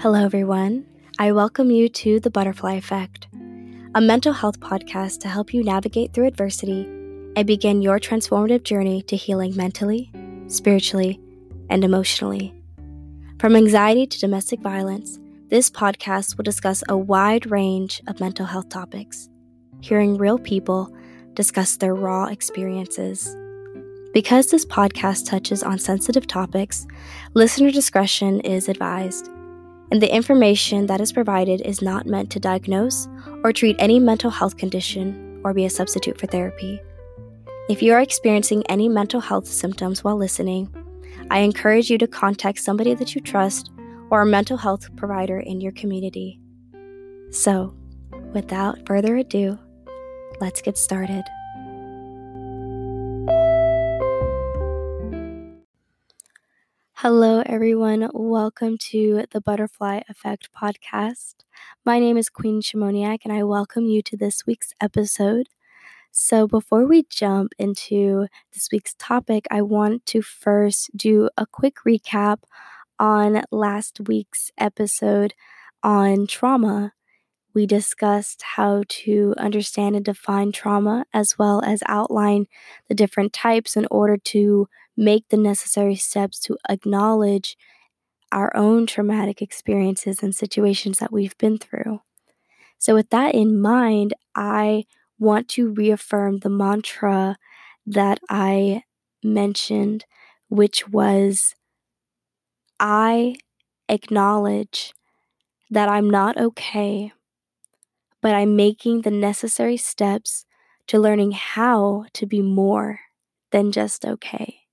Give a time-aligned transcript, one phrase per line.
[0.00, 0.86] Hello, everyone.
[1.18, 3.26] I welcome you to The Butterfly Effect,
[3.96, 6.84] a mental health podcast to help you navigate through adversity
[7.34, 10.12] and begin your transformative journey to healing mentally,
[10.46, 11.20] spiritually,
[11.68, 12.54] and emotionally.
[13.40, 18.68] From anxiety to domestic violence, this podcast will discuss a wide range of mental health
[18.68, 19.28] topics,
[19.80, 20.94] hearing real people
[21.34, 23.36] discuss their raw experiences.
[24.14, 26.86] Because this podcast touches on sensitive topics,
[27.34, 29.28] listener discretion is advised
[29.90, 33.08] and the information that is provided is not meant to diagnose
[33.42, 36.80] or treat any mental health condition or be a substitute for therapy.
[37.68, 40.72] If you are experiencing any mental health symptoms while listening,
[41.30, 43.70] I encourage you to contact somebody that you trust
[44.10, 46.40] or a mental health provider in your community.
[47.30, 47.74] So,
[48.32, 49.58] without further ado,
[50.40, 51.24] let's get started.
[57.02, 58.10] Hello, everyone.
[58.12, 61.44] Welcome to the Butterfly Effect podcast.
[61.86, 65.48] My name is Queen Shimoniak, and I welcome you to this week's episode.
[66.10, 71.76] So, before we jump into this week's topic, I want to first do a quick
[71.86, 72.38] recap
[72.98, 75.34] on last week's episode
[75.84, 76.94] on trauma.
[77.54, 82.46] We discussed how to understand and define trauma, as well as outline
[82.88, 84.68] the different types in order to
[84.98, 87.56] make the necessary steps to acknowledge
[88.32, 92.00] our own traumatic experiences and situations that we've been through.
[92.78, 94.84] So, with that in mind, I
[95.18, 97.36] want to reaffirm the mantra
[97.86, 98.82] that I
[99.22, 100.04] mentioned,
[100.48, 101.54] which was
[102.80, 103.36] I
[103.88, 104.92] acknowledge
[105.70, 107.12] that I'm not okay,
[108.20, 110.44] but I'm making the necessary steps
[110.88, 113.00] to learning how to be more
[113.52, 114.67] than just okay.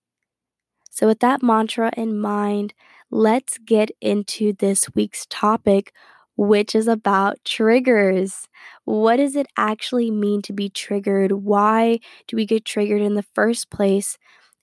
[0.96, 2.74] So, with that mantra in mind,
[3.12, 5.94] let's get into this week's topic,
[6.38, 8.48] which is about triggers.
[8.86, 11.34] What does it actually mean to be triggered?
[11.34, 14.18] Why do we get triggered in the first place?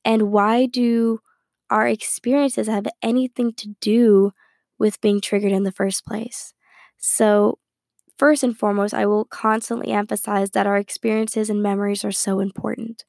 [0.05, 1.21] And why do
[1.71, 4.33] our experiences have anything to do
[4.79, 6.55] with being triggered in the first place?
[6.99, 7.59] So,
[8.19, 13.05] first and foremost, I will constantly emphasize that our experiences and memories are so important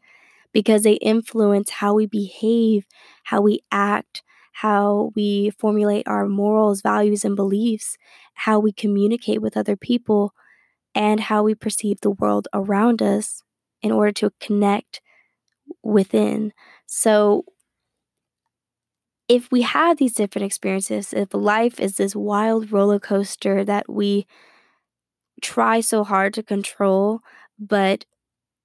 [0.53, 2.85] because they influence how we behave,
[3.25, 7.97] how we act, how we formulate our morals, values, and beliefs,
[8.35, 10.33] how we communicate with other people,
[10.95, 13.43] and how we perceive the world around us
[13.81, 15.01] in order to connect
[15.83, 16.53] within.
[16.87, 17.45] So,
[19.27, 24.27] if we have these different experiences, if life is this wild roller coaster that we
[25.41, 27.19] try so hard to control,
[27.59, 28.05] but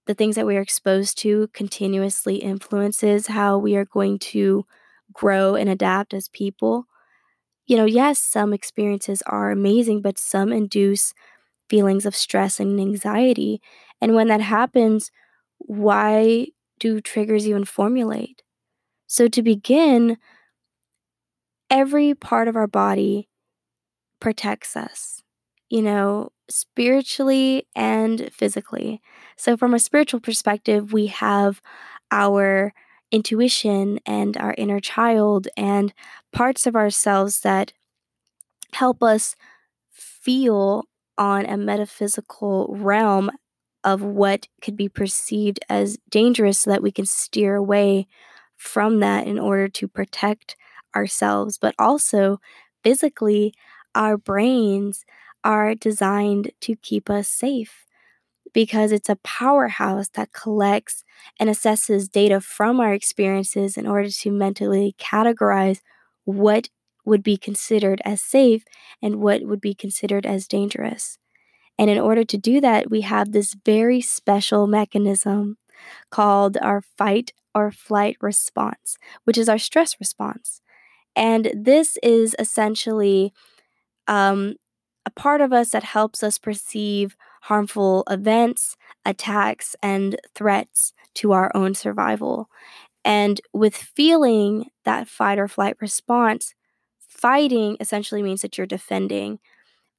[0.09, 4.67] the things that we are exposed to continuously influences how we are going to
[5.15, 6.87] grow and adapt as people.
[7.67, 11.15] You know, yes, some experiences are amazing, but some induce
[11.71, 13.61] feelings of stress and anxiety.
[14.01, 15.11] And when that happens,
[15.59, 16.49] why
[16.81, 18.43] do triggers even formulate?
[19.07, 20.19] So, to begin,
[21.71, 23.29] every part of our body
[24.21, 25.23] protects us.
[25.71, 29.03] You know, spiritually and physically.
[29.39, 31.63] So, from a spiritual perspective, we have
[32.11, 32.75] our
[33.11, 35.95] intuition and our inner child and
[36.33, 37.73] parts of ourselves that
[38.73, 39.35] help us
[39.91, 40.85] feel
[41.19, 43.31] on a metaphysical realm
[43.85, 48.07] of what could be perceived as dangerous so that we can steer away
[48.57, 50.57] from that in order to protect
[50.97, 51.59] ourselves.
[51.59, 52.41] But also,
[52.85, 53.55] physically,
[53.95, 55.05] our brains
[55.45, 57.87] are designed to keep us safe
[58.53, 61.05] because it's a powerhouse that collects
[61.39, 65.81] and assesses data from our experiences in order to mentally categorize
[66.25, 66.69] what
[67.05, 68.65] would be considered as safe
[69.03, 71.19] and what would be considered as dangerous.
[71.79, 75.57] And in order to do that, we have this very special mechanism
[76.11, 80.61] called our fight or flight response, which is our stress response.
[81.15, 83.33] And this is essentially
[84.07, 84.57] um,
[85.07, 91.51] a part of us that helps us perceive harmful events, attacks, and threats to our
[91.55, 92.49] own survival.
[93.05, 96.55] And with feeling that fight or flight response,
[97.09, 99.41] fighting essentially means that you're defending.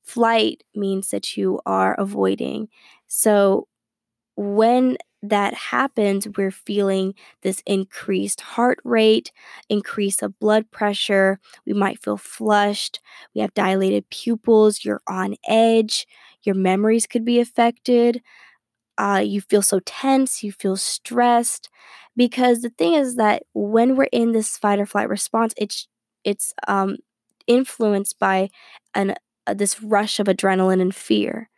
[0.03, 2.69] Flight means that you are avoiding.
[3.07, 3.68] So
[4.35, 9.31] when that happens, we're feeling this increased heart rate,
[9.68, 11.39] increase of blood pressure.
[11.65, 13.01] We might feel flushed.
[13.35, 14.85] We have dilated pupils.
[14.85, 16.07] You're on edge.
[16.44, 18.21] Your memories could be affected.
[18.97, 20.44] Uh, you feel so tense.
[20.44, 21.69] You feel stressed.
[22.15, 25.88] Because the thing is that when we're in this fight or flight response, it's
[26.25, 26.97] it's um
[27.47, 28.50] influenced by
[28.94, 29.15] an
[29.47, 31.50] uh, this rush of adrenaline and fear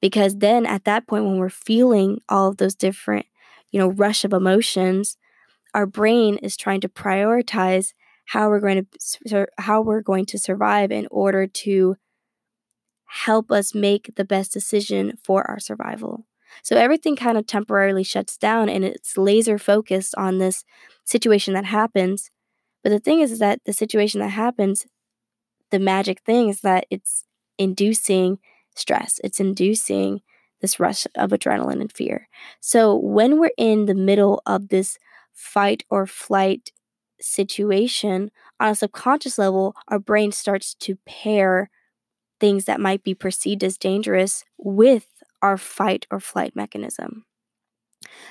[0.00, 3.26] because then at that point when we're feeling all of those different
[3.72, 5.16] you know rush of emotions
[5.74, 7.92] our brain is trying to prioritize
[8.26, 8.86] how we're going
[9.30, 11.96] to how we're going to survive in order to
[13.08, 16.24] help us make the best decision for our survival.
[16.62, 20.64] So everything kind of temporarily shuts down and it's laser focused on this
[21.04, 22.30] situation that happens.
[22.82, 24.86] But the thing is, is that the situation that happens
[25.70, 27.24] the magic thing is that it's
[27.58, 28.38] inducing
[28.74, 29.20] stress.
[29.24, 30.22] It's inducing
[30.60, 32.28] this rush of adrenaline and fear.
[32.60, 34.98] So when we're in the middle of this
[35.32, 36.72] fight or flight
[37.20, 41.70] situation, on a subconscious level, our brain starts to pair
[42.40, 45.06] things that might be perceived as dangerous with
[45.42, 47.24] our fight or flight mechanism.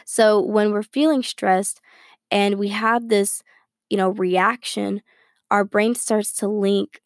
[0.06, 1.82] So when we're feeling stressed
[2.32, 3.44] and we have this,
[3.90, 5.02] you know, reaction,
[5.52, 7.02] our brain starts to link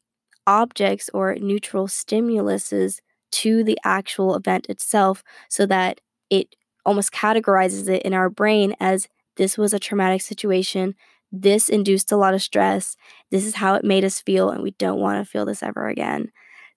[0.47, 2.99] objects or neutral stimuluses
[3.31, 6.55] to the actual event itself so that it
[6.85, 9.07] almost categorizes it in our brain as
[9.37, 10.95] this was a traumatic situation.
[11.31, 12.97] This induced a lot of stress.
[13.29, 15.87] This is how it made us feel, and we don't want to feel this ever
[15.87, 16.31] again.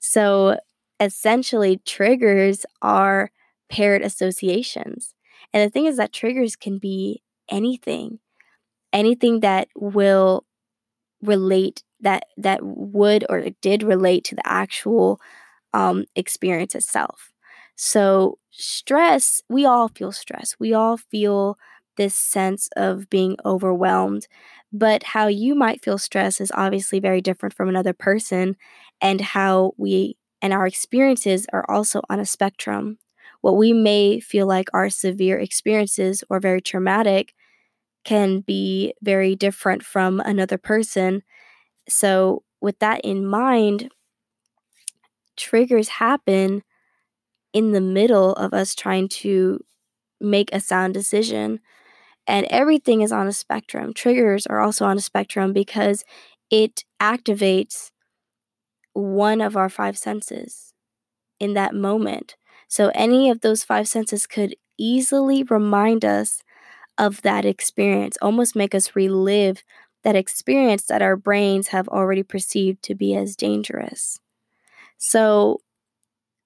[0.05, 0.59] So
[1.01, 3.31] essentially, triggers are
[3.71, 5.15] paired associations.
[5.53, 8.19] And the thing is that triggers can be anything,
[8.93, 10.45] anything that will
[11.23, 15.21] relate that that would or did relate to the actual
[15.75, 17.33] um, experience itself.
[17.77, 20.57] So, stress, we all feel stress.
[20.61, 21.59] We all feel
[21.97, 24.27] this sense of being overwhelmed.
[24.73, 28.57] But how you might feel stress is obviously very different from another person,
[29.01, 32.99] and how we and our experiences are also on a spectrum.
[33.41, 37.35] What we may feel like are severe experiences or very traumatic
[38.05, 41.23] can be very different from another person.
[41.89, 43.91] So, with that in mind,
[45.37, 46.63] triggers happen
[47.53, 49.61] in the middle of us trying to
[50.21, 51.61] make a sound decision.
[52.27, 53.93] And everything is on a spectrum.
[53.93, 56.05] Triggers are also on a spectrum because
[56.51, 57.91] it activates
[58.93, 60.73] one of our five senses
[61.41, 62.37] in that moment.
[62.69, 66.43] So, any of those five senses could easily remind us
[66.99, 69.65] of that experience, almost make us relive
[70.05, 74.21] that experience that our brains have already perceived to be as dangerous.
[74.99, 75.61] So,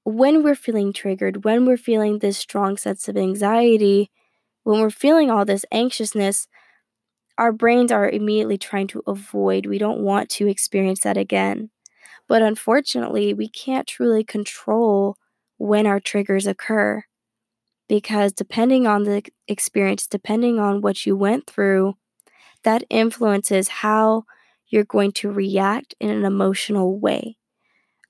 [0.04, 4.10] when we're feeling triggered, when we're feeling this strong sense of anxiety,
[4.68, 6.46] when we're feeling all this anxiousness,
[7.38, 9.64] our brains are immediately trying to avoid.
[9.64, 11.70] We don't want to experience that again.
[12.28, 15.16] But unfortunately, we can't truly control
[15.56, 17.04] when our triggers occur
[17.88, 21.94] because depending on the experience, depending on what you went through,
[22.62, 24.24] that influences how
[24.68, 27.37] you're going to react in an emotional way.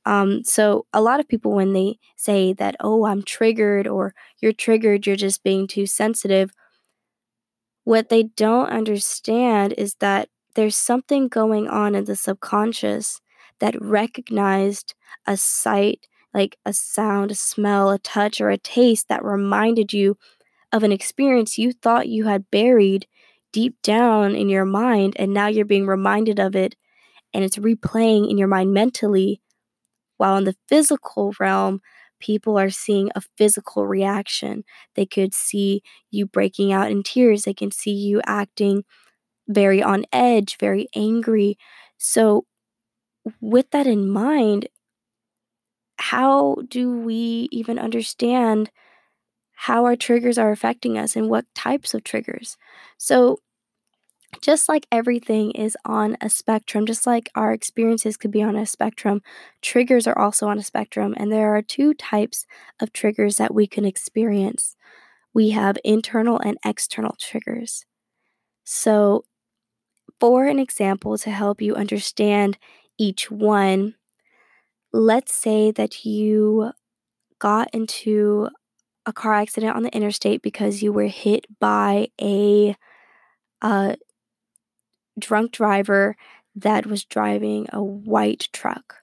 [0.09, 4.55] Um, so a lot of people, when they say that, oh, I'm triggered or you're
[4.55, 6.51] triggered, you're just being too sensitive,
[7.85, 13.21] what they don't understand is that there's something going on in the subconscious
[13.61, 14.95] that recognized
[15.27, 20.17] a sight, like a sound, a smell, a touch, or a taste that reminded you
[20.73, 23.07] of an experience you thought you had buried
[23.53, 26.77] deep down in your mind, and now you're being reminded of it
[27.35, 29.41] and it's replaying in your mind mentally
[30.19, 31.81] while in the physical realm,
[32.21, 34.65] people are seeing a physical reaction.
[34.97, 38.85] They could see you breaking out in tears, they can see you acting
[39.49, 41.59] very on edge, very angry.
[41.99, 42.47] So,
[43.41, 44.69] with that in mind,
[45.99, 48.71] how do we even understand
[49.55, 52.57] how our triggers are affecting us and what types of triggers?
[52.99, 53.39] So,
[54.43, 58.67] just like everything is on a spectrum, just like our experiences could be on a
[58.67, 59.23] spectrum,
[59.63, 61.15] triggers are also on a spectrum.
[61.17, 62.47] And there are two types
[62.81, 64.77] of triggers that we can experience
[65.35, 67.87] we have internal and external triggers.
[68.65, 69.25] So,
[70.21, 72.59] for an example to help you understand
[72.99, 73.95] each one,
[74.93, 76.73] let's say that you
[77.41, 78.49] got into
[79.07, 82.77] a car accident on the interstate because you were hit by a
[83.63, 83.97] uh,
[85.19, 86.17] drunk driver
[86.55, 88.97] that was driving a white truck.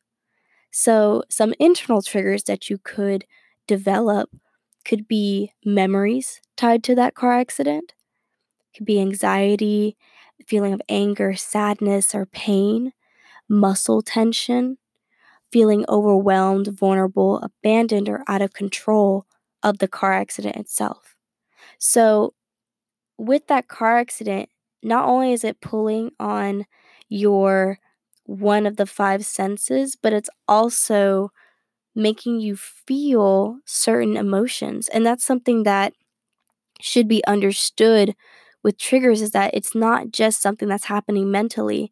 [0.72, 3.26] So, some internal triggers that you could
[3.68, 4.30] develop
[4.84, 7.94] could be memories tied to that car accident,
[8.76, 9.98] could be anxiety,
[10.48, 12.94] feeling of anger, sadness, or pain,
[13.50, 14.78] muscle tension,
[15.52, 19.26] feeling overwhelmed, vulnerable, abandoned, or out of control
[19.64, 21.16] of the car accident itself.
[21.80, 22.34] So,
[23.18, 24.50] with that car accident,
[24.84, 26.66] not only is it pulling on
[27.10, 27.80] your
[28.26, 31.32] one of the five senses, but it's also
[31.96, 34.88] making you feel certain emotions.
[34.90, 35.94] And that's something that
[36.82, 38.16] should be understood
[38.64, 41.92] with triggers is that it's not just something that's happening mentally.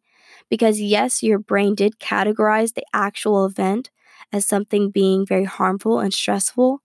[0.50, 3.90] Because, yes, your brain did categorize the actual event
[4.32, 6.80] as something being very harmful and stressful,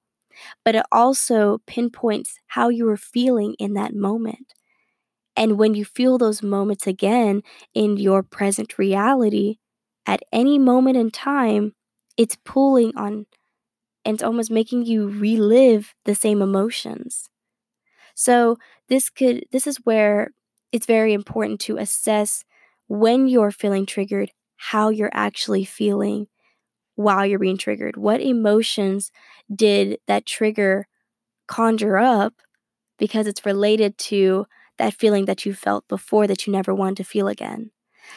[0.65, 4.53] but it also pinpoints how you were feeling in that moment.
[5.39, 7.43] And when you feel those moments again
[7.75, 9.57] in your present reality,
[10.07, 11.75] at any moment in time,
[12.17, 13.27] it's pulling on
[14.05, 17.29] and it's almost making you relive the same emotions.
[18.15, 18.57] So
[18.89, 20.31] this could this is where
[20.71, 22.43] it's very important to assess
[22.87, 26.27] when you're feeling triggered, how you're actually feeling
[26.95, 27.97] while you're being triggered.
[27.97, 29.11] What emotions
[29.53, 30.87] did that trigger
[31.47, 32.35] conjure up
[32.99, 34.45] because it's related to
[34.79, 37.71] that feeling that you felt before that you never want to feel again.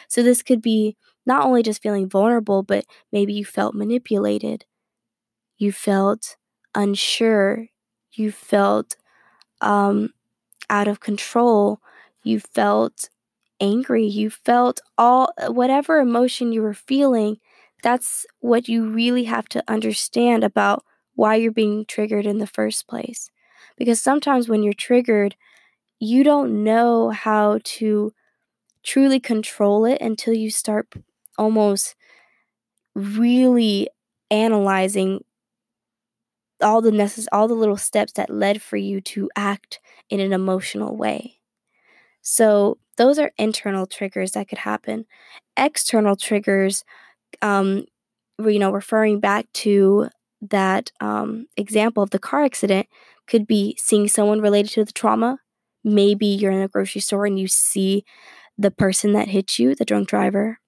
[0.08, 4.64] So this could be not only just feeling vulnerable, but maybe you felt manipulated,
[5.58, 6.36] you felt
[6.74, 7.66] unsure,
[8.12, 8.96] you felt
[9.60, 10.10] um,
[10.70, 11.80] out of control,
[12.24, 13.10] you felt
[13.60, 17.38] angry, you felt all whatever emotion you were feeling.
[17.82, 22.88] That's what you really have to understand about why you're being triggered in the first
[22.88, 23.30] place.
[23.76, 25.36] Because sometimes when you're triggered,
[26.02, 28.12] you don't know how to
[28.84, 30.88] truly control it until you start
[31.38, 31.96] almost
[32.94, 33.88] really
[34.30, 35.22] analyzing
[36.62, 39.80] all the necess- all the little steps that led for you to act
[40.10, 41.38] in an emotional way.
[42.22, 45.06] So those are internal triggers that could happen.
[45.56, 46.84] External triggers,
[47.42, 47.86] um,
[48.40, 50.08] you know, referring back to
[50.42, 52.88] that um, example of the car accident,
[53.28, 55.38] could be seeing someone related to the trauma.
[55.84, 58.04] Maybe you're in a grocery store and you see
[58.58, 60.58] the person that hit you, the drunk driver.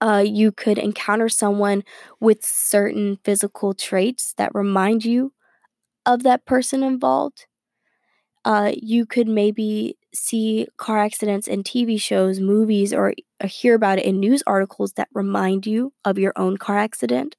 [0.00, 1.82] Uh, you could encounter someone
[2.20, 5.32] with certain physical traits that remind you
[6.06, 7.46] of that person involved.
[8.44, 13.98] Uh, you could maybe see car accidents in TV shows, movies, or, or hear about
[13.98, 17.36] it in news articles that remind you of your own car accident.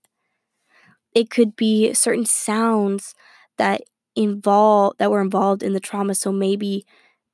[1.14, 3.16] It could be certain sounds
[3.58, 3.82] that
[4.16, 6.16] involve that were involved in the trauma.
[6.16, 6.86] So maybe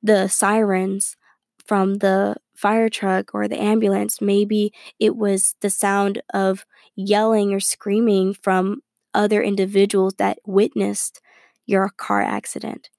[0.02, 1.16] the sirens
[1.64, 4.20] from the fire truck or the ambulance.
[4.20, 6.64] Maybe it was the sound of
[6.96, 8.82] yelling or screaming from
[9.14, 11.20] other individuals that witnessed
[11.66, 12.90] your car accident.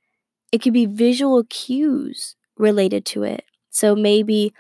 [0.52, 3.44] It could be visual cues related to it.
[3.70, 4.54] So maybe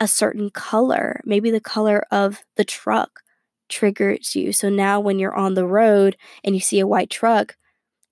[0.00, 3.20] a certain color, maybe the color of the truck
[3.68, 4.52] triggers you.
[4.52, 7.56] So now when you're on the road and you see a white truck,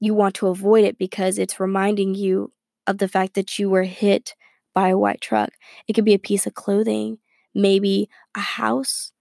[0.00, 2.52] you want to avoid it because it's reminding you
[2.86, 4.34] of the fact that you were hit
[4.74, 5.50] by a white truck.
[5.86, 7.18] It could be a piece of clothing,
[7.54, 9.12] maybe a house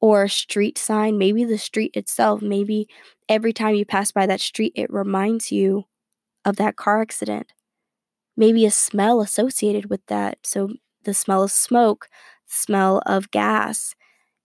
[0.00, 2.40] or a street sign, maybe the street itself.
[2.42, 2.88] Maybe
[3.28, 5.84] every time you pass by that street, it reminds you
[6.44, 7.52] of that car accident.
[8.36, 10.38] Maybe a smell associated with that.
[10.44, 10.70] So
[11.04, 12.08] the smell of smoke,
[12.46, 13.94] smell of gas.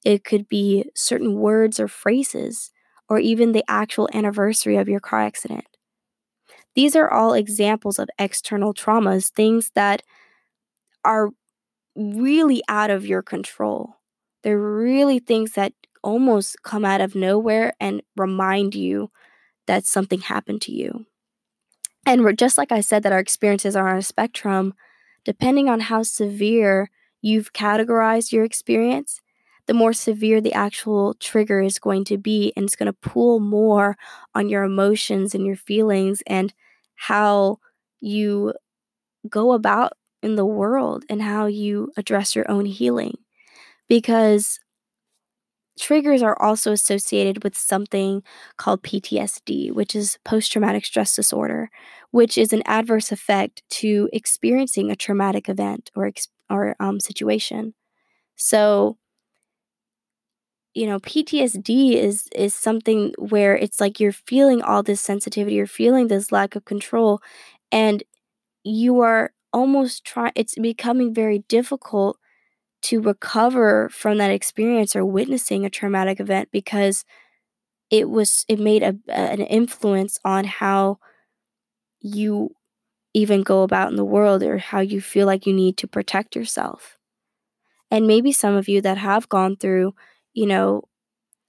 [0.05, 2.71] It could be certain words or phrases,
[3.09, 5.65] or even the actual anniversary of your car accident.
[6.75, 10.03] These are all examples of external traumas, things that
[11.05, 11.29] are
[11.95, 13.97] really out of your control.
[14.43, 19.11] They're really things that almost come out of nowhere and remind you
[19.67, 21.05] that something happened to you.
[22.05, 24.73] And we're just like I said, that our experiences are on a spectrum,
[25.23, 26.89] depending on how severe
[27.21, 29.21] you've categorized your experience,
[29.67, 32.53] the more severe the actual trigger is going to be.
[32.55, 33.97] And it's going to pull more
[34.35, 36.53] on your emotions and your feelings and
[36.95, 37.59] how
[38.01, 38.53] you
[39.29, 43.15] go about in the world and how you address your own healing.
[43.89, 44.59] Because
[45.79, 48.21] triggers are also associated with something
[48.57, 51.69] called PTSD, which is post traumatic stress disorder,
[52.11, 56.11] which is an adverse effect to experiencing a traumatic event or,
[56.49, 57.73] or um, situation.
[58.35, 58.97] So,
[60.73, 65.67] you know, PTSD is is something where it's like you're feeling all this sensitivity, you're
[65.67, 67.21] feeling this lack of control,
[67.71, 68.03] and
[68.63, 72.17] you are almost trying, it's becoming very difficult
[72.83, 77.05] to recover from that experience or witnessing a traumatic event because
[77.91, 80.99] it was it made a, an influence on how
[82.01, 82.55] you
[83.13, 86.35] even go about in the world or how you feel like you need to protect
[86.35, 86.97] yourself.
[87.91, 89.93] And maybe some of you that have gone through
[90.33, 90.83] you know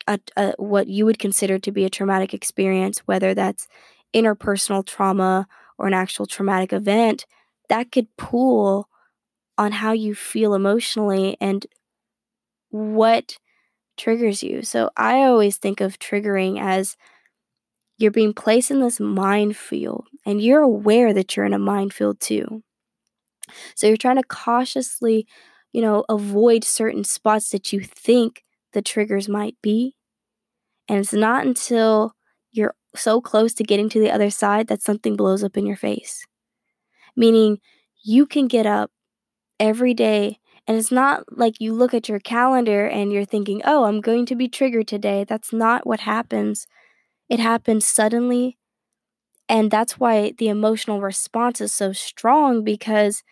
[0.06, 3.66] a, a, what you would consider to be a traumatic experience whether that's
[4.14, 5.46] interpersonal trauma
[5.78, 7.26] or an actual traumatic event
[7.68, 8.88] that could pull
[9.58, 11.66] on how you feel emotionally and
[12.70, 13.38] what
[13.96, 14.62] triggers you.
[14.62, 16.96] So I always think of triggering as
[17.98, 22.62] you're being placed in this minefield and you're aware that you're in a minefield too.
[23.74, 25.26] So you're trying to cautiously,
[25.72, 28.42] you know, avoid certain spots that you think
[28.74, 29.96] the triggers might be.
[30.88, 32.14] And it's not until
[32.52, 35.76] you're so close to getting to the other side that something blows up in your
[35.76, 36.26] face.
[37.16, 37.58] Meaning
[38.04, 38.90] you can get up
[39.58, 43.84] every day and it's not like you look at your calendar and you're thinking, oh,
[43.84, 45.24] I'm going to be triggered today.
[45.24, 46.66] That's not what happens.
[47.28, 48.56] It happens suddenly.
[49.48, 53.22] And that's why the emotional response is so strong because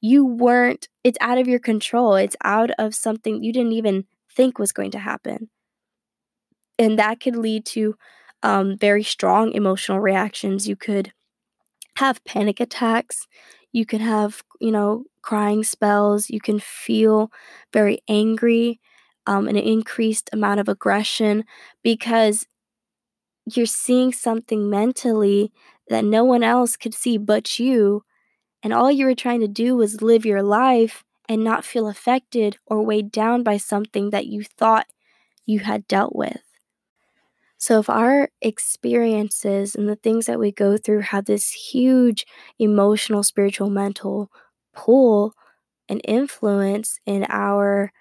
[0.00, 2.14] you weren't, it's out of your control.
[2.14, 4.06] It's out of something you didn't even
[4.38, 5.50] think was going to happen.
[6.78, 7.96] And that could lead to
[8.42, 10.68] um, very strong emotional reactions.
[10.68, 11.12] You could
[11.98, 13.26] have panic attacks.
[13.72, 16.30] You can have, you know, crying spells.
[16.30, 17.30] You can feel
[17.72, 18.80] very angry,
[19.26, 21.44] um, an increased amount of aggression
[21.84, 22.46] because
[23.54, 25.52] you're seeing something mentally
[25.88, 28.02] that no one else could see but you.
[28.62, 32.58] And all you were trying to do was live your life and not feel affected
[32.66, 34.86] or weighed down by something that you thought
[35.46, 36.42] you had dealt with.
[37.60, 42.24] So, if our experiences and the things that we go through have this huge
[42.58, 44.30] emotional, spiritual, mental
[44.74, 45.32] pull
[45.88, 47.92] and influence in our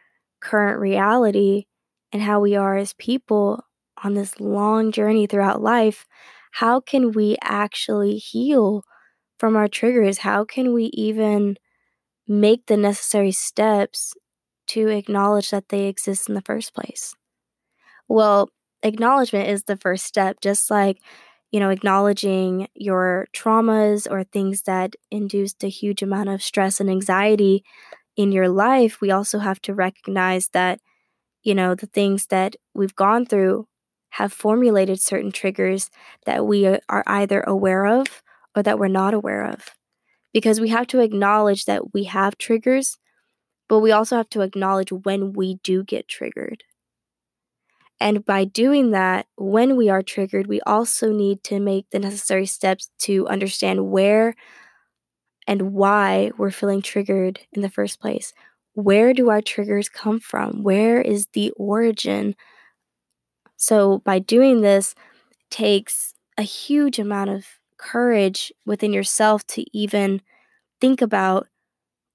[0.41, 1.65] current reality
[2.13, 3.63] and how we are as people
[4.03, 6.05] on this long journey throughout life,
[6.53, 8.83] how can we actually heal
[9.39, 10.19] from our triggers?
[10.19, 11.57] How can we even
[12.27, 14.13] make the necessary steps
[14.69, 17.15] to acknowledge that they exist in the first place?
[18.07, 18.49] Well,
[18.83, 20.99] acknowledgement is the first step, just like,
[21.51, 26.89] you know, acknowledging your traumas or things that induced a huge amount of stress and
[26.89, 27.63] anxiety
[28.17, 29.01] in your life.
[29.01, 30.79] We also have to recognize that,
[31.43, 33.67] you know, the things that we've gone through
[34.11, 35.91] have formulated certain triggers
[36.25, 38.23] that we are either aware of
[38.55, 39.76] or that we're not aware of.
[40.37, 42.99] Because we have to acknowledge that we have triggers,
[43.69, 46.63] but we also have to acknowledge when we do get triggered.
[47.99, 52.45] And by doing that, when we are triggered, we also need to make the necessary
[52.45, 54.35] steps to understand where
[55.47, 58.33] and why we're feeling triggered in the first place.
[58.73, 60.63] Where do our triggers come from?
[60.63, 62.35] Where is the origin?
[63.57, 64.93] So, by doing this,
[65.51, 70.21] takes a huge amount of courage within yourself to even
[70.81, 71.47] think about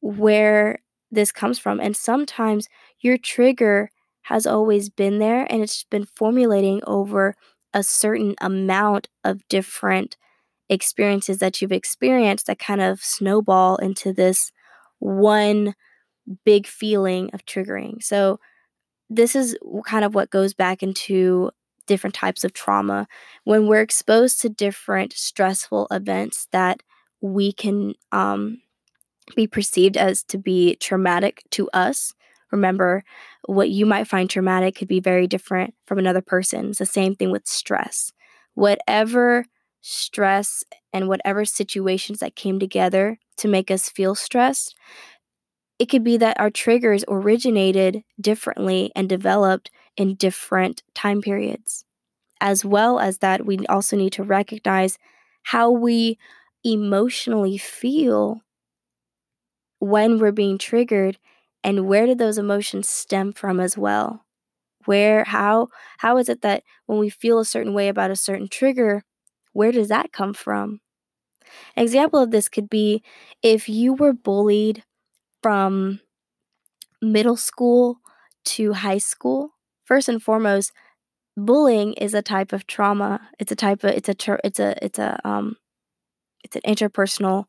[0.00, 0.78] where
[1.10, 1.80] this comes from.
[1.80, 2.68] And sometimes
[3.00, 3.90] your trigger
[4.22, 7.34] has always been there and it's been formulating over
[7.74, 10.16] a certain amount of different
[10.68, 14.52] experiences that you've experienced that kind of snowball into this
[14.98, 15.74] one
[16.44, 18.02] big feeling of triggering.
[18.02, 18.38] So,
[19.10, 21.50] this is kind of what goes back into
[21.86, 23.06] different types of trauma.
[23.44, 26.82] When we're exposed to different stressful events that
[27.20, 28.60] we can um,
[29.36, 32.14] be perceived as to be traumatic to us,
[32.52, 33.02] Remember,
[33.46, 36.68] what you might find traumatic could be very different from another person.
[36.68, 38.12] It's the same thing with stress.
[38.54, 39.46] Whatever
[39.80, 44.76] stress and whatever situations that came together to make us feel stressed,
[45.78, 51.84] it could be that our triggers originated differently and developed in different time periods.
[52.40, 54.98] As well as that, we also need to recognize
[55.44, 56.18] how we
[56.64, 58.42] emotionally feel
[59.78, 61.18] when we're being triggered
[61.64, 64.24] and where did those emotions stem from as well
[64.86, 68.48] where how how is it that when we feel a certain way about a certain
[68.48, 69.04] trigger
[69.52, 70.80] where does that come from
[71.76, 73.02] an example of this could be
[73.42, 74.84] if you were bullied
[75.42, 76.00] from
[77.00, 78.00] middle school
[78.44, 79.50] to high school
[79.84, 80.72] first and foremost
[81.36, 84.98] bullying is a type of trauma it's a type of it's a it's a it's
[84.98, 85.56] a um
[86.44, 87.46] it's an interpersonal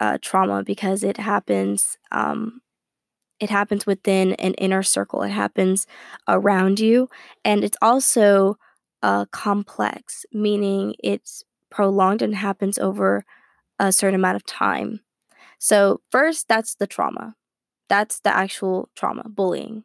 [0.00, 2.60] uh, trauma because it happens um,
[3.40, 5.86] it happens within an inner circle, it happens
[6.28, 7.08] around you.
[7.44, 8.58] And it's also
[9.02, 13.24] uh, complex, meaning it's prolonged and happens over
[13.78, 15.00] a certain amount of time.
[15.58, 17.36] So, first, that's the trauma.
[17.88, 19.84] That's the actual trauma, bullying.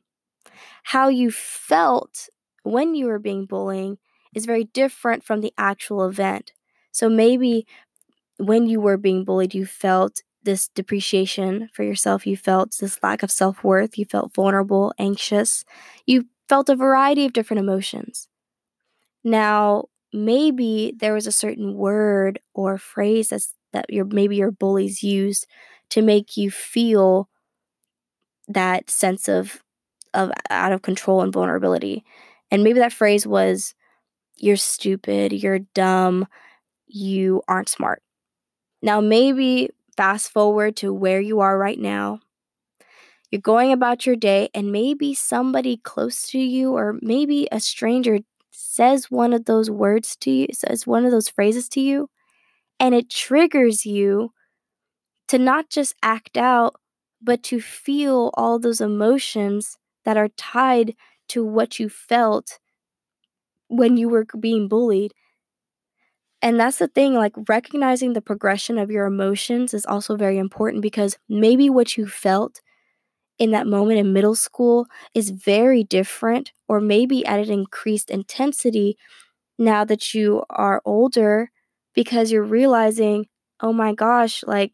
[0.84, 2.30] How you felt
[2.64, 3.98] when you were being bullied
[4.34, 6.52] is very different from the actual event.
[6.92, 7.66] So, maybe
[8.38, 12.28] when you were being bullied, you felt this depreciation for yourself.
[12.28, 13.98] You felt this lack of self worth.
[13.98, 15.66] You felt vulnerable, anxious.
[16.06, 18.28] You felt a variety of different emotions.
[19.24, 25.04] Now, maybe there was a certain word or phrase that's, that your maybe your bullies
[25.04, 25.48] used
[25.90, 27.30] to make you feel
[28.48, 29.64] that sense of
[30.16, 32.04] of out of control and vulnerability.
[32.50, 33.76] And maybe that phrase was,
[34.38, 36.28] you're stupid, you're dumb,
[36.88, 38.02] you aren't smart.
[38.82, 42.20] Now, maybe fast forward to where you are right now.
[43.32, 48.20] You're going about your day, and maybe somebody close to you, or maybe a stranger,
[48.52, 52.10] says one of those words to you, says one of those phrases to you,
[52.80, 54.32] and it triggers you
[55.28, 56.76] to not just act out,
[57.22, 60.96] but to feel all those emotions that are tied
[61.30, 62.60] to what you felt
[63.68, 65.14] when you were being bullied.
[66.42, 70.82] And that's the thing, like recognizing the progression of your emotions is also very important
[70.84, 72.62] because maybe what you felt
[73.40, 78.98] in that moment in middle school is very different, or maybe at an increased intensity
[79.60, 81.52] now that you are older
[81.96, 83.28] because you're realizing,
[83.62, 84.74] oh my gosh, like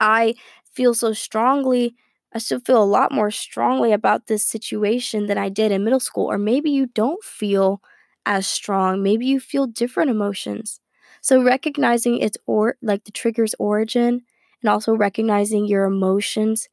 [0.00, 0.34] I
[0.72, 1.94] feel so strongly.
[2.34, 6.00] I still feel a lot more strongly about this situation than I did in middle
[6.00, 6.26] school.
[6.30, 7.80] Or maybe you don't feel
[8.26, 9.02] as strong.
[9.02, 10.80] Maybe you feel different emotions.
[11.22, 14.22] So recognizing its or like the trigger's origin
[14.62, 16.68] and also recognizing your emotions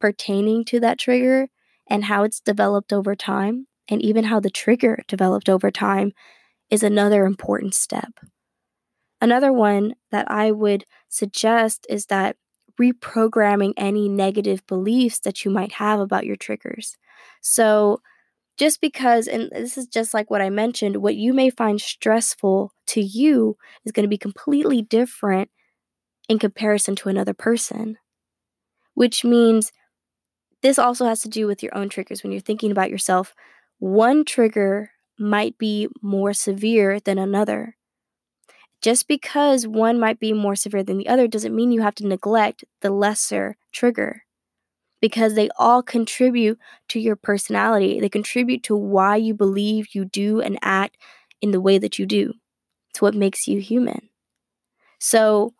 [0.00, 1.48] pertaining to that trigger
[1.88, 6.12] and how it's developed over time and even how the trigger developed over time
[6.70, 8.12] is another important step.
[9.20, 12.36] Another one that I would suggest is that
[12.80, 16.96] reprogramming any negative beliefs that you might have about your triggers.
[17.40, 18.00] So,
[18.58, 22.72] just because, and this is just like what I mentioned, what you may find stressful
[22.88, 25.50] to you is going to be completely different
[26.28, 27.96] in comparison to another person,
[28.94, 29.72] which means
[30.62, 32.22] this also has to do with your own triggers.
[32.22, 33.34] When you're thinking about yourself,
[33.78, 37.77] one trigger might be more severe than another.
[38.80, 42.06] Just because one might be more severe than the other doesn't mean you have to
[42.06, 44.22] neglect the lesser trigger
[45.00, 48.00] because they all contribute to your personality.
[48.00, 50.96] They contribute to why you believe you do and act
[51.42, 52.34] in the way that you do.
[52.90, 54.10] It's what makes you human.
[54.98, 55.54] So,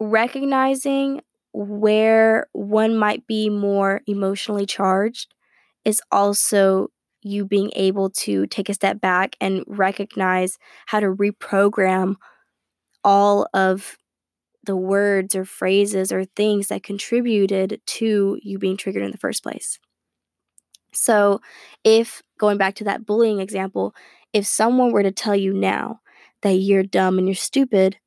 [0.00, 1.20] recognizing
[1.52, 5.34] where one might be more emotionally charged
[5.84, 6.88] is also
[7.28, 12.16] you being able to take a step back and recognize how to reprogram
[13.04, 13.96] all of
[14.64, 19.42] the words or phrases or things that contributed to you being triggered in the first
[19.42, 19.78] place.
[20.92, 21.40] So,
[21.84, 23.94] if going back to that bullying example,
[24.32, 26.00] if someone were to tell you now
[26.42, 27.98] that you're dumb and you're stupid,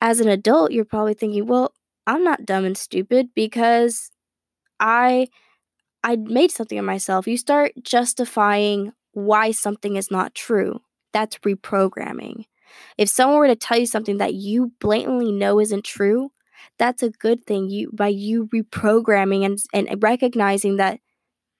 [0.00, 1.72] as an adult, you're probably thinking, well,
[2.06, 4.10] I'm not dumb and stupid because
[4.80, 5.28] I
[6.04, 7.26] I made something of myself.
[7.26, 10.80] You start justifying why something is not true.
[11.12, 12.44] That's reprogramming.
[12.96, 16.32] If someone were to tell you something that you blatantly know isn't true,
[16.78, 17.68] that's a good thing.
[17.68, 21.00] You by you reprogramming and and recognizing that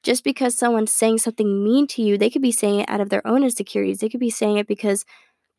[0.02, 3.08] just because someone's saying something mean to you, they could be saying it out of
[3.10, 3.98] their own insecurities.
[3.98, 5.04] They could be saying it because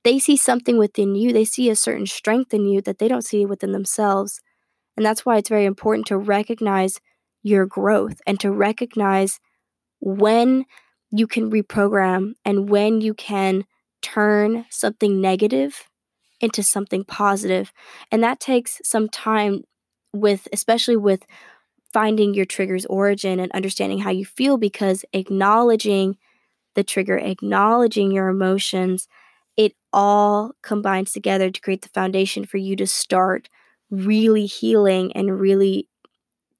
[0.04, 1.32] they see something within you.
[1.32, 4.42] They see a certain strength in you that they don't see within themselves.
[4.98, 7.00] And that's why it's very important to recognize
[7.44, 9.40] your growth and to recognize
[10.00, 10.66] when
[11.12, 13.66] you can reprogram and when you can
[14.02, 15.84] turn something negative
[16.42, 17.72] into something positive.
[18.12, 19.64] And that takes some time
[20.12, 21.26] with, especially with
[21.94, 26.18] finding your trigger's origin and understanding how you feel because acknowledging
[26.76, 29.08] the trigger, acknowledging your emotions,
[29.56, 33.48] it all combines together to create the foundation for you to start
[33.92, 35.88] really healing and really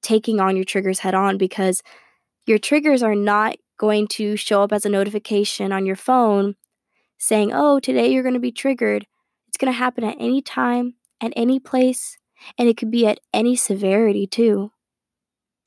[0.04, 1.82] taking on your triggers head on because
[2.46, 6.54] your triggers are not going to show up as a notification on your phone
[7.18, 9.06] saying, oh, today you're going to be triggered.
[9.48, 12.18] It's going to happen at any time, at any place,
[12.58, 14.72] and it could be at any severity too.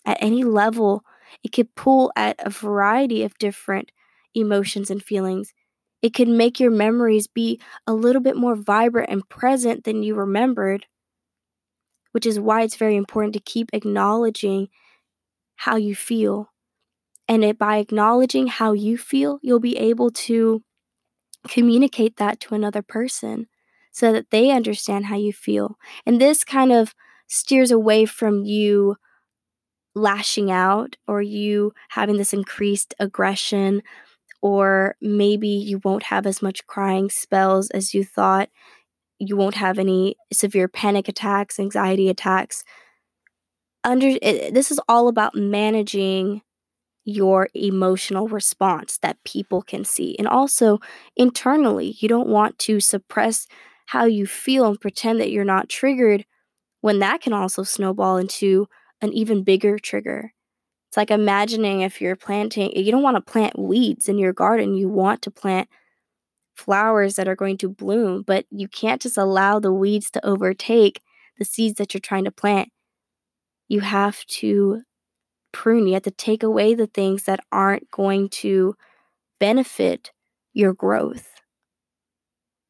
[0.06, 1.04] At any level,
[1.44, 3.92] it could pull at a variety of different
[4.34, 5.54] emotions and feelings.
[6.02, 10.16] It could make your memories be a little bit more vibrant and present than you
[10.16, 10.86] remembered
[12.12, 14.70] which is why it's very important to keep acknowledging
[15.58, 16.50] how you feel.
[17.28, 20.64] And it, by acknowledging how you feel, you'll be able to
[21.48, 23.48] communicate that to another person
[23.92, 25.78] so that they understand how you feel.
[26.06, 26.94] And this kind of
[27.28, 28.96] steers away from you
[29.96, 33.82] lashing out or you having this increased aggression
[34.42, 38.50] or maybe you won't have as much crying spells as you thought
[39.20, 42.64] you won't have any severe panic attacks, anxiety attacks.
[43.84, 46.42] Under it, this is all about managing
[47.04, 50.16] your emotional response that people can see.
[50.20, 50.80] And also
[51.16, 53.48] internally, you don't want to suppress
[53.88, 56.26] how you feel and pretend that you're not triggered
[56.82, 58.68] when that can also snowball into
[59.02, 60.34] an even bigger trigger.
[60.90, 64.74] It's like imagining if you're planting, you don't want to plant weeds in your garden,
[64.74, 65.70] you want to plant
[66.58, 71.02] flowers that are going to bloom, but you can't just allow the weeds to overtake
[71.38, 72.70] the seeds that you're trying to plant.
[73.68, 74.82] You have to
[75.52, 78.76] prune, you have to take away the things that aren't going to
[79.40, 80.12] benefit
[80.54, 81.30] your growth.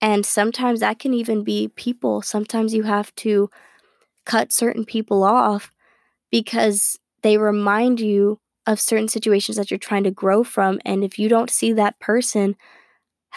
[0.02, 2.22] And sometimes that can even be people.
[2.22, 3.50] Sometimes you have to
[4.26, 5.72] cut certain people off
[6.30, 10.80] because they remind you of certain situations that you're trying to grow from.
[10.86, 12.56] And if you don't see that person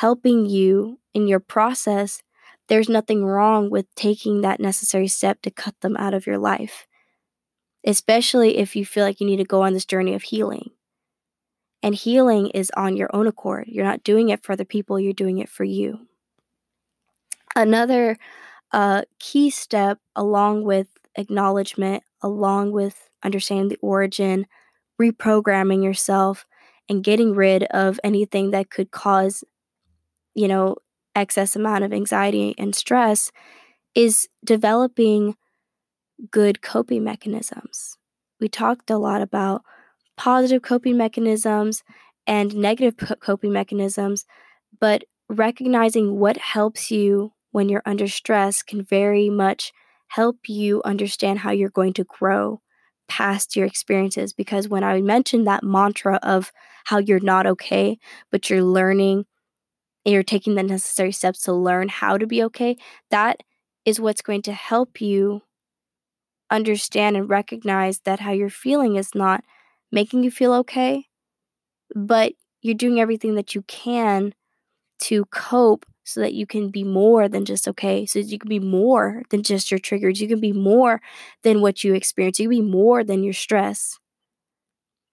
[0.01, 2.23] helping you in your process,
[2.69, 6.87] there's nothing wrong with taking that necessary step to cut them out of your life,
[7.87, 10.71] especially if you feel like you need to go on this journey of healing.
[11.83, 13.67] And healing is on your own accord.
[13.69, 16.07] You're not doing it for other people, you're doing it for you.
[17.55, 18.17] Another
[18.73, 24.47] uh, key step, along with acknowledgement, along with understanding the origin,
[24.99, 26.47] reprogramming yourself,
[26.89, 29.45] and getting rid of anything that could cause,
[30.35, 30.77] you know,
[31.15, 33.31] excess amount of anxiety and stress,
[33.95, 35.37] is developing
[36.31, 37.97] good coping mechanisms.
[38.41, 39.63] We talked a lot about
[40.17, 41.83] positive coping mechanisms
[42.27, 44.25] and negative coping mechanisms,
[44.79, 49.73] but recognizing what helps you when you're under stress can very much
[50.09, 52.61] help you understand how you're going to grow
[53.09, 54.33] past your experiences.
[54.33, 56.53] Because when I mentioned that mantra of
[56.85, 57.99] how you're not okay,
[58.31, 59.27] but you're learning
[60.05, 62.77] you're taking the necessary steps to learn how to be okay,
[63.11, 63.43] that
[63.85, 65.43] is what's going to help you
[66.51, 69.45] understand and recognize that how you're feeling is not
[69.93, 71.07] making you feel okay,
[71.95, 72.33] but
[72.63, 74.35] you're doing everything that you can
[75.01, 78.59] to cope so that you can be more than just okay, so you can be
[78.59, 80.21] more than just your triggers.
[80.21, 81.01] You can be more
[81.43, 82.39] than what you experience.
[82.41, 83.99] You can be more than your stress.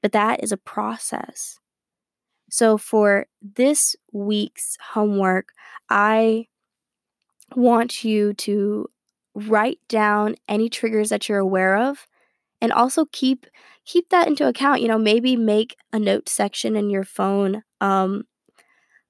[0.02, 1.60] But that is a process.
[2.50, 5.50] So for this week's homework,
[5.90, 6.48] I
[7.56, 8.90] want you to
[9.36, 12.08] write down any triggers that you're aware of
[12.60, 13.46] and also keep
[13.86, 18.24] keep that into account you know maybe make a note section in your phone um,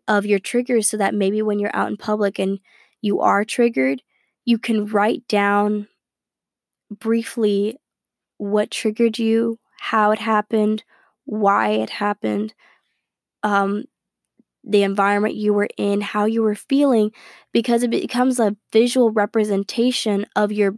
[0.08, 2.60] of your triggers so that maybe when you're out in public and
[3.02, 4.02] you are triggered,
[4.46, 5.88] you can write down
[6.90, 7.78] briefly
[8.38, 10.84] what triggered you, how it happened,
[11.26, 12.54] why it happened,
[13.44, 13.86] um,
[14.64, 17.12] the environment you were in, how you were feeling,
[17.54, 20.76] because it becomes a visual representation of your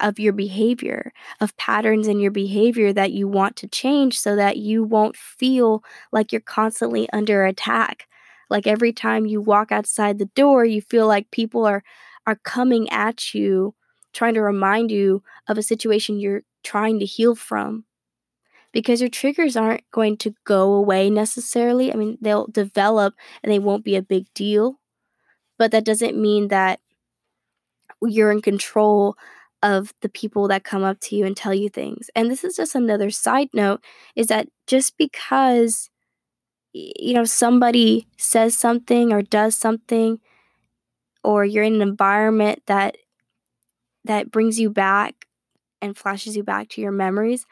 [0.00, 4.56] of your behavior, of patterns in your behavior that you want to change so that
[4.56, 8.06] you won't feel like you're constantly under attack
[8.50, 11.82] like every time you walk outside the door, you feel like people are
[12.26, 13.74] are coming at you
[14.12, 17.84] trying to remind you of a situation you're trying to heal from.
[18.74, 21.90] Because your triggers aren't going to go away necessarily.
[21.90, 24.80] I mean, they'll develop and they won't be a big deal.
[25.56, 26.80] But that doesn't mean that
[28.02, 29.16] you're in control
[29.62, 32.10] of the people that come up to you and tell you things.
[32.14, 33.82] And this is just another side note
[34.14, 35.88] is that just because
[36.74, 40.18] you know somebody says something or does something
[41.22, 42.96] or you're in an environment that
[44.04, 45.26] that brings you back
[45.80, 47.46] and flashes you back to your memories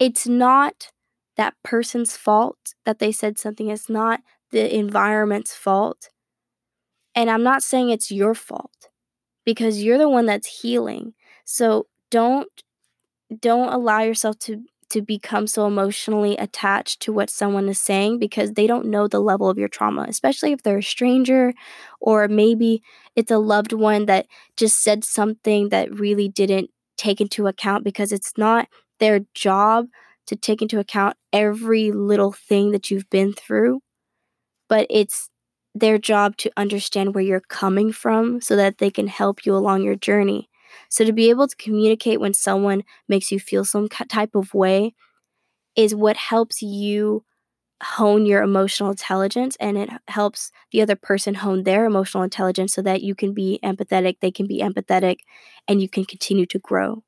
[0.00, 0.90] it's not
[1.36, 4.20] that person's fault that they said something it's not
[4.52, 6.10] the environment's fault.
[7.14, 8.88] And i'm not saying it's your fault
[9.44, 11.14] because you're the one that's healing.
[11.44, 12.48] So don't
[13.40, 18.52] don't allow yourself to to become so emotionally attached to what someone is saying because
[18.52, 21.52] they don't know the level of your trauma, especially if they're a stranger
[22.00, 22.82] or maybe
[23.16, 28.12] it's a loved one that just said something that really didn't take into account because
[28.12, 28.68] it's not
[29.00, 29.88] their job
[30.28, 33.80] to take into account every little thing that you've been through,
[34.68, 35.28] but it's
[35.74, 39.82] their job to understand where you're coming from so that they can help you along
[39.82, 40.48] your journey.
[40.88, 44.94] So to be able to communicate when someone makes you feel some type of way
[45.76, 47.24] is what helps you
[47.82, 52.82] hone your emotional intelligence and it helps the other person hone their emotional intelligence so
[52.82, 55.18] that you can be empathetic, they can be empathetic,
[55.68, 57.02] and you can continue to grow.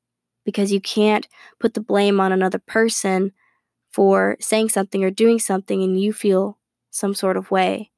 [0.45, 1.27] Because you can't
[1.59, 3.31] put the blame on another person
[3.91, 6.57] for saying something or doing something and you feel
[6.89, 7.91] some sort of way.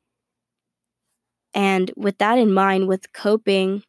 [1.54, 3.84] And with that in mind, with coping,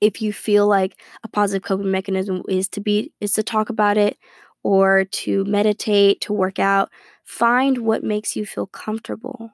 [0.00, 3.96] if you feel like a positive coping mechanism is to be is to talk about
[3.96, 4.18] it
[4.62, 6.90] or to meditate, to work out,
[7.22, 9.52] find what makes you feel comfortable.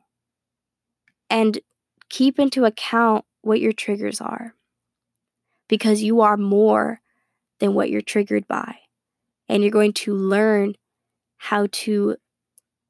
[1.28, 1.58] And
[2.08, 4.54] keep into account what your triggers are.
[5.68, 7.00] Because you are more
[7.60, 8.76] than what you're triggered by.
[9.48, 10.74] And you're going to learn
[11.38, 12.16] how to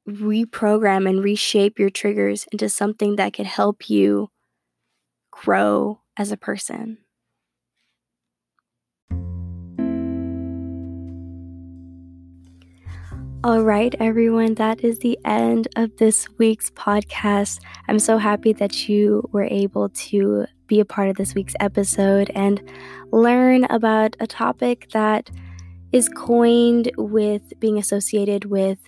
[0.07, 4.29] reprogram and reshape your triggers into something that could help you
[5.31, 6.97] grow as a person.
[13.43, 17.59] All right, everyone, that is the end of this week's podcast.
[17.87, 22.31] I'm so happy that you were able to be a part of this week's episode
[22.33, 22.63] and
[23.11, 25.29] learn about a topic that
[25.91, 28.79] is coined with being associated with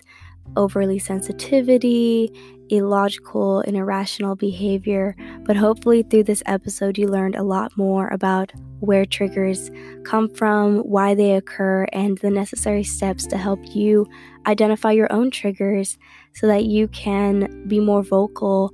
[0.56, 2.32] overly sensitivity,
[2.70, 5.14] illogical and irrational behavior.
[5.44, 9.70] But hopefully, through this episode, you learned a lot more about where triggers
[10.04, 14.06] come from, why they occur, and the necessary steps to help you
[14.46, 15.98] identify your own triggers
[16.32, 18.72] so that you can be more vocal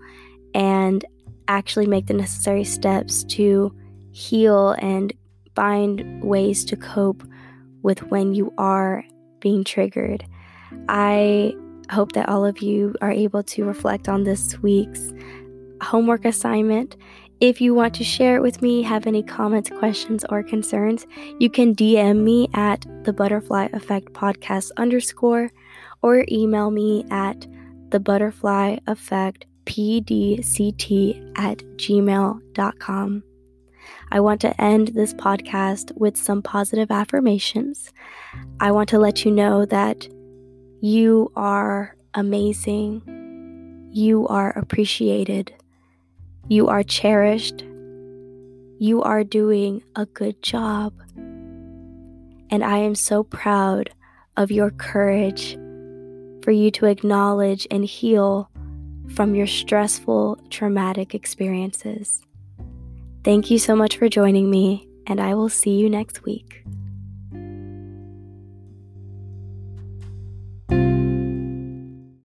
[0.55, 1.05] and
[1.51, 3.75] actually make the necessary steps to
[4.13, 5.13] heal and
[5.57, 7.25] find ways to cope
[7.83, 9.05] with when you are
[9.41, 10.25] being triggered.
[10.89, 11.55] I
[11.91, 15.13] hope that all of you are able to reflect on this week's
[15.83, 16.97] homework assignment.
[17.41, 21.07] If you want to share it with me, have any comments, questions, or concerns,
[21.41, 25.51] you can DM me at the butterfly effect podcast underscore
[26.03, 27.47] or email me at
[27.89, 33.23] the butterfly effect pdct at gmail.com.
[34.13, 37.93] I want to end this podcast with some positive affirmations.
[38.59, 40.09] I want to let you know that
[40.81, 43.89] you are amazing.
[43.93, 45.55] You are appreciated.
[46.49, 47.63] You are cherished.
[48.79, 50.93] You are doing a good job.
[52.51, 53.91] And I am so proud
[54.37, 55.57] of your courage
[56.43, 58.50] for you to acknowledge and heal
[59.15, 62.23] from your stressful, traumatic experiences.
[63.23, 66.65] Thank you so much for joining me, and I will see you next week.